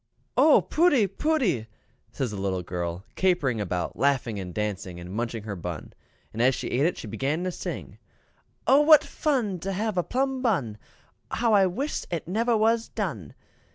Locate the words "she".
6.55-6.69, 6.97-7.05